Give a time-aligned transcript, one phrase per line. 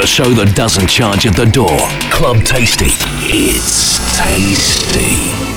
[0.00, 1.76] The show that doesn't charge at the door.
[2.10, 2.88] Club Tasty.
[3.28, 5.49] It's tasty.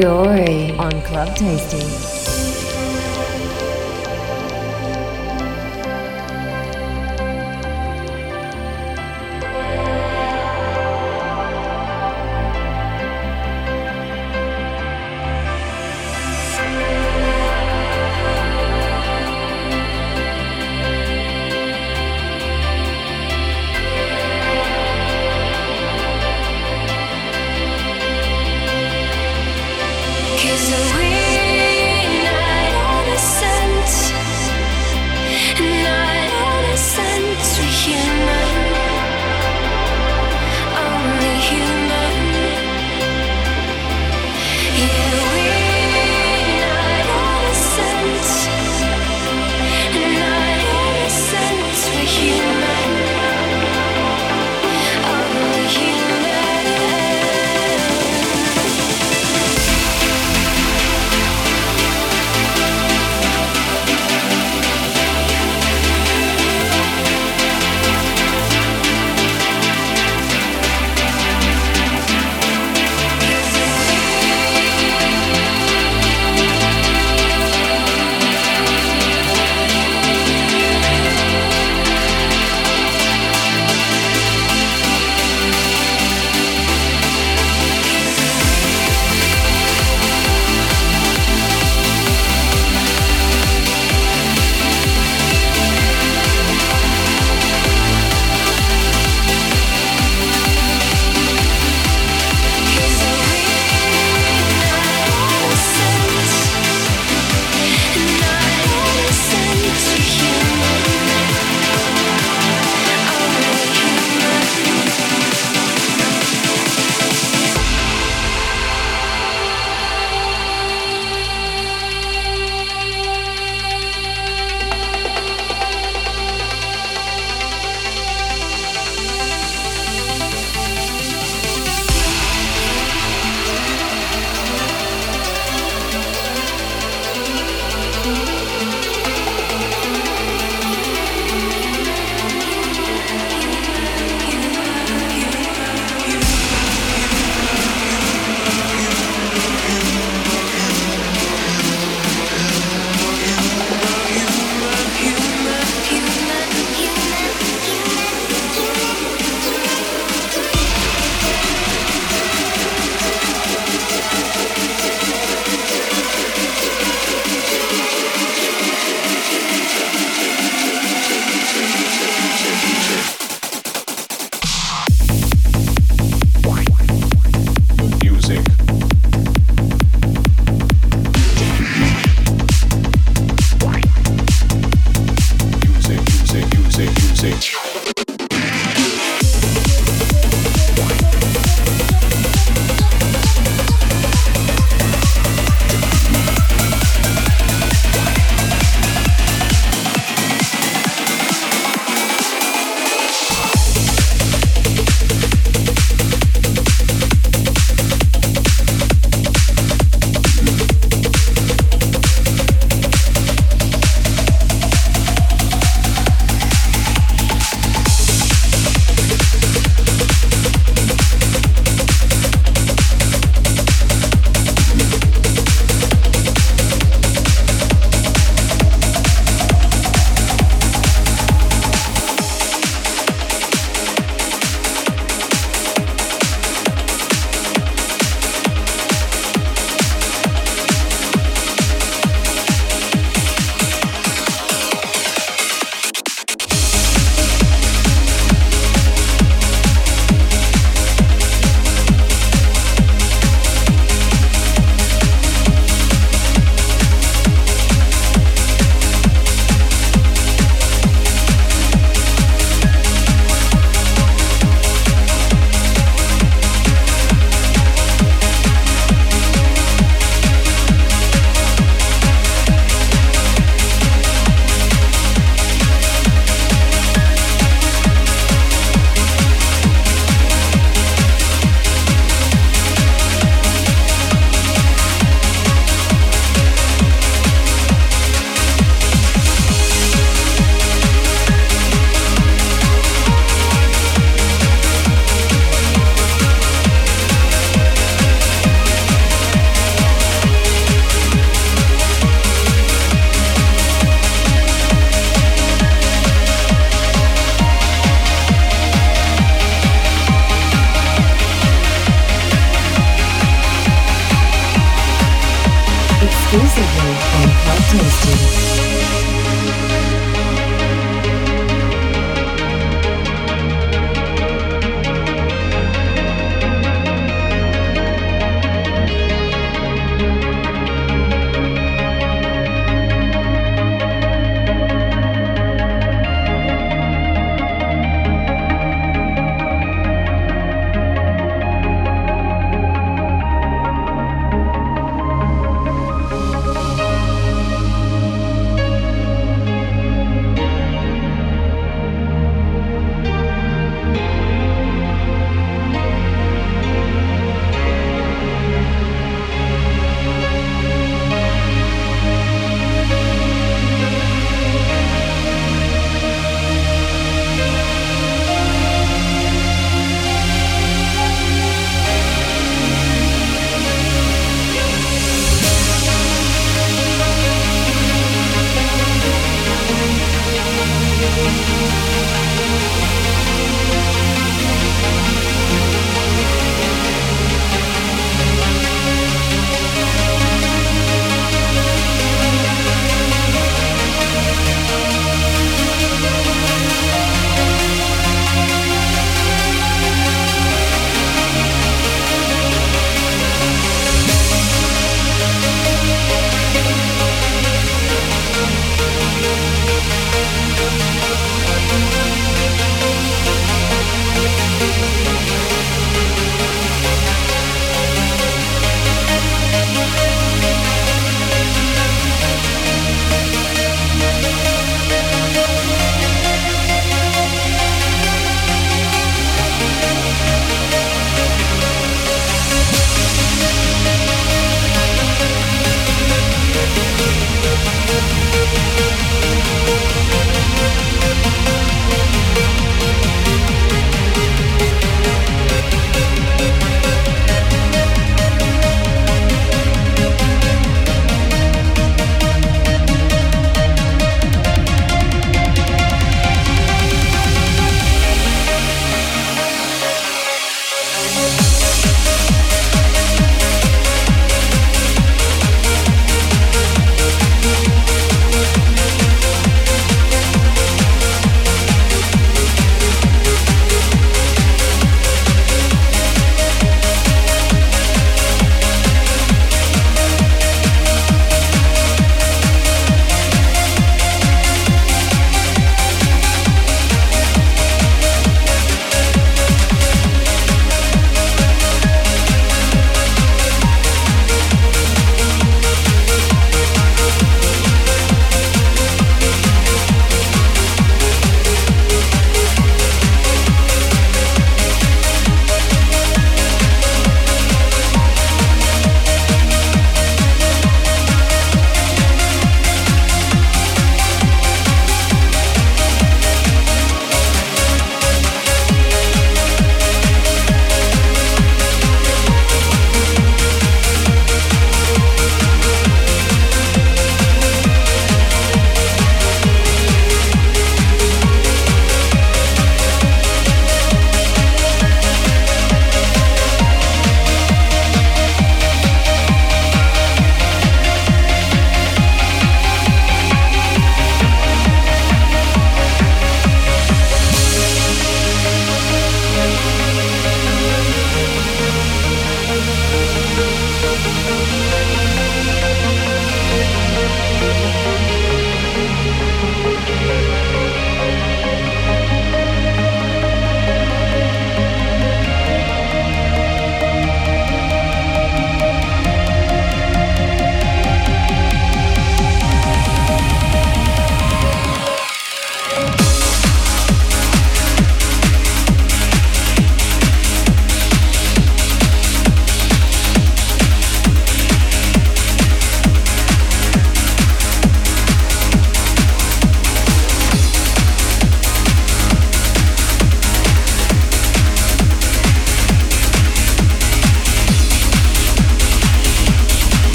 [0.00, 2.09] Dory on Club Tasty.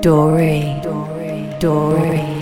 [0.00, 0.80] Dory.
[1.58, 1.98] Dory.
[2.08, 2.37] There's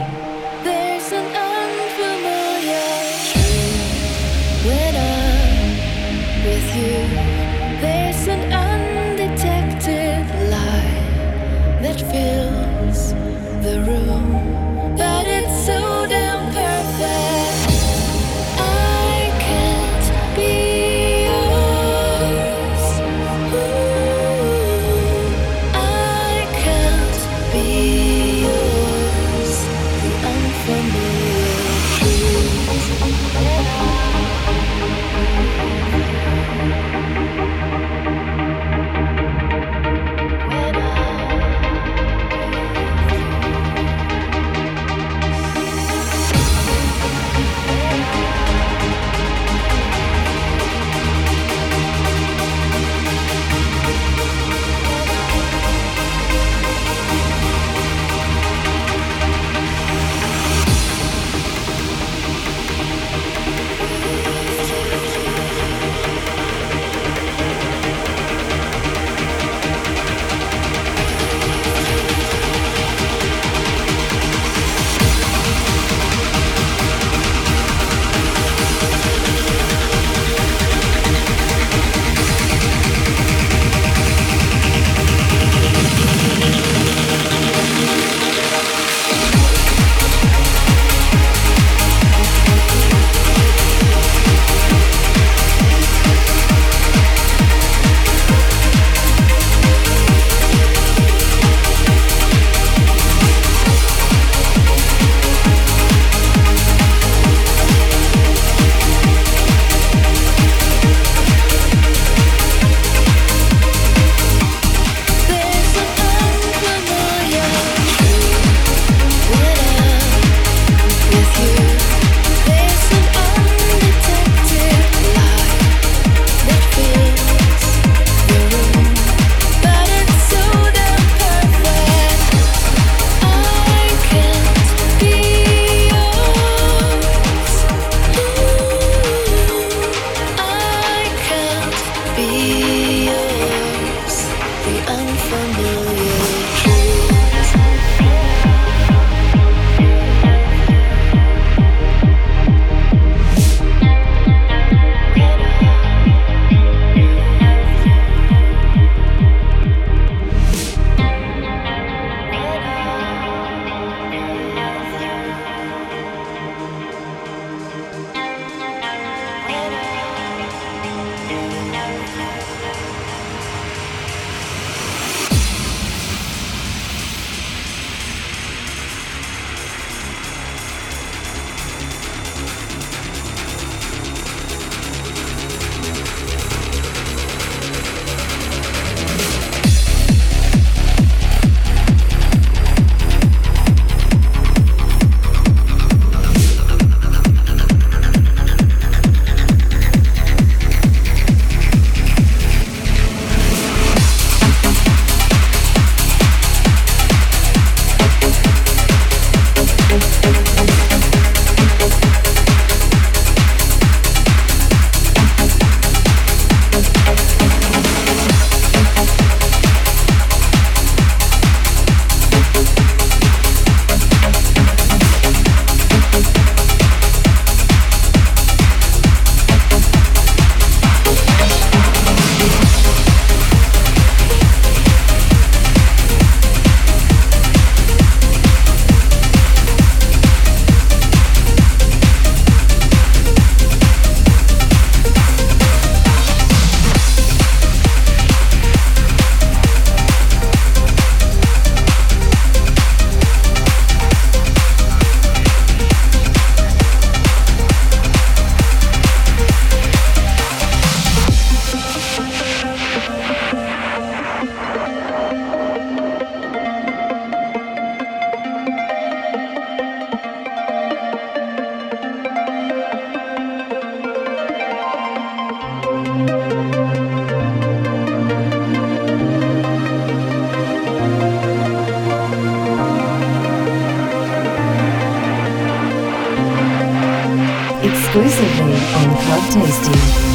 [288.16, 290.25] Exclusively on Club Tasty.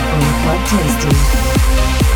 [0.00, 2.13] On Club Tasty.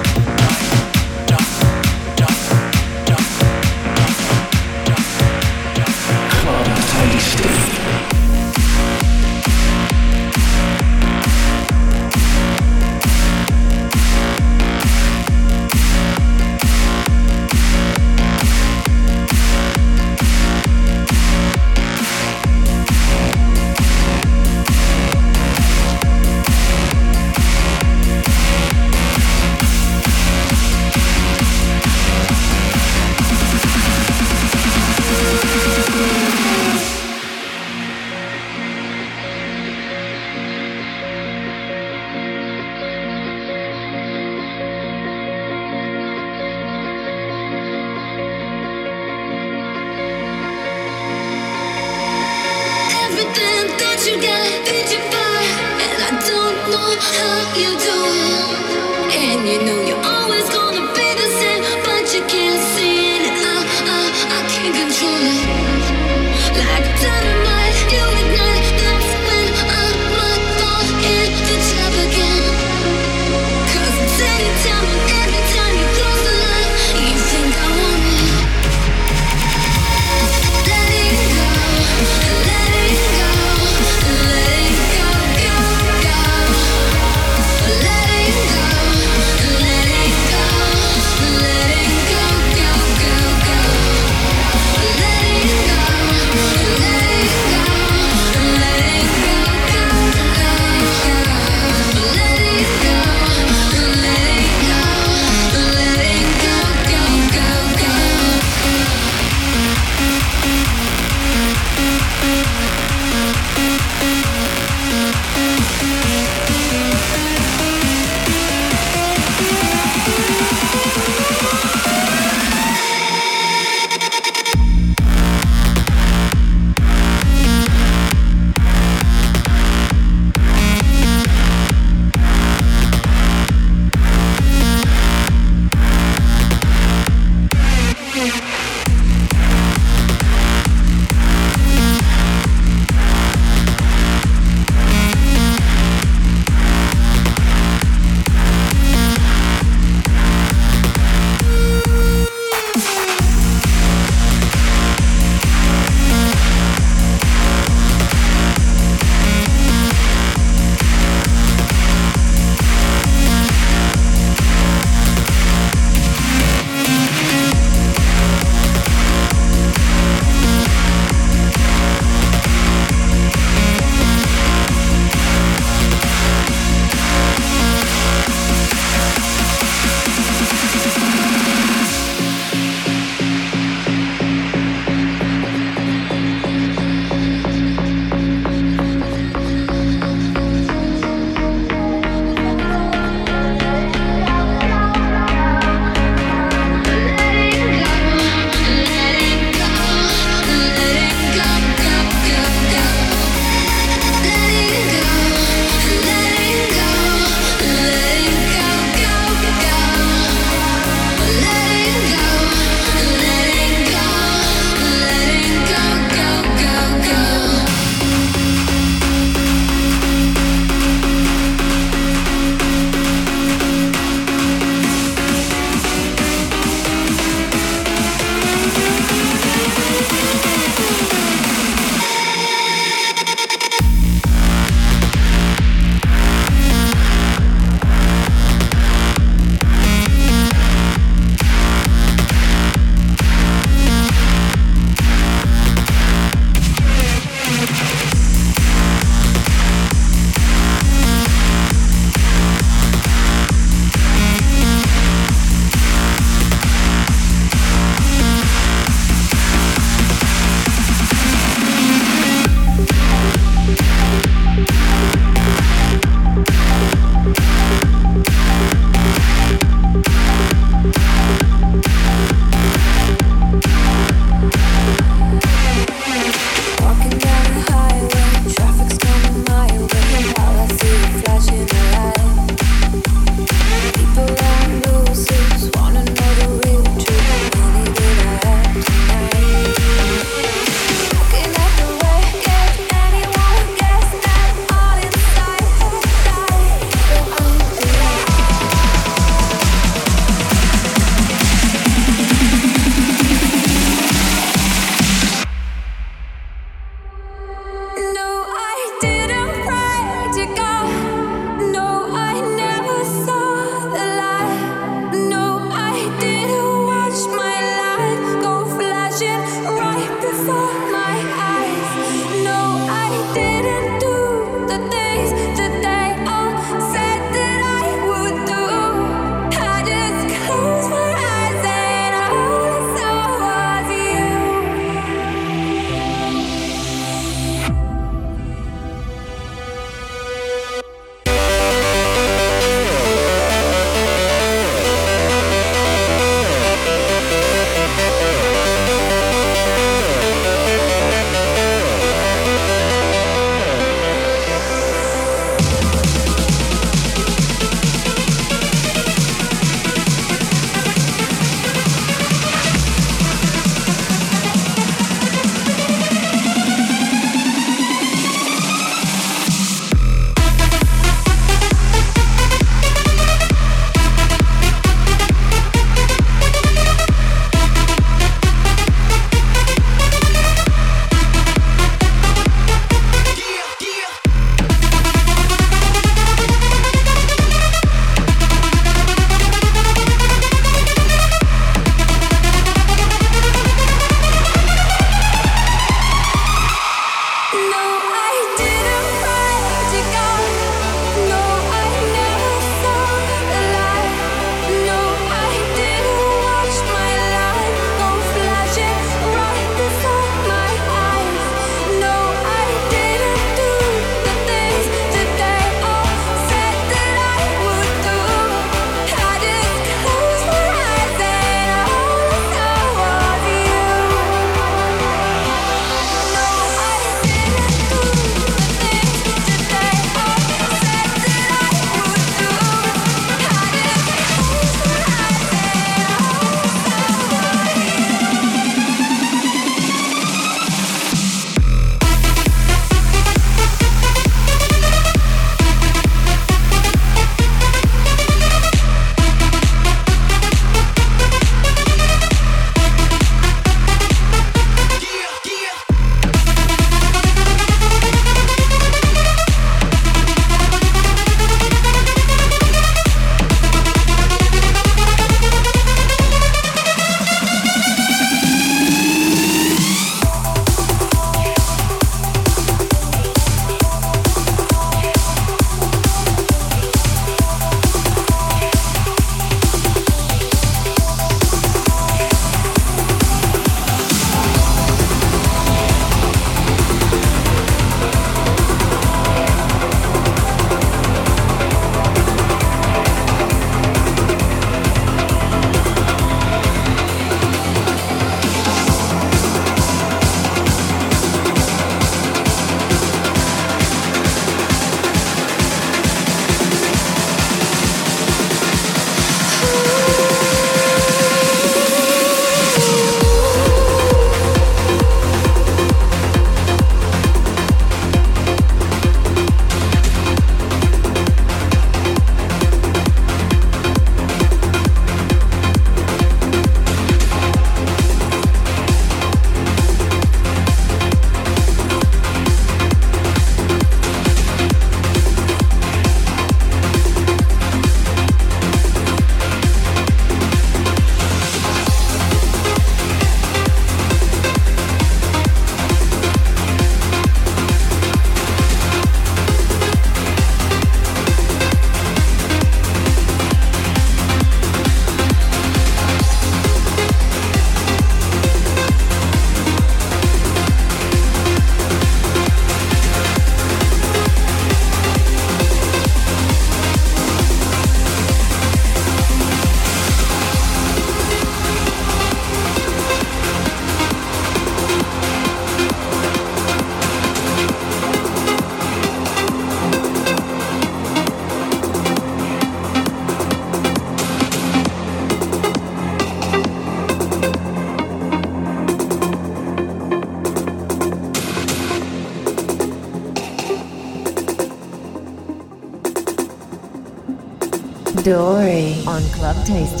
[599.29, 600.00] Club Tasty.